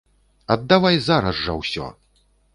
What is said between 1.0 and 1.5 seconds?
зараз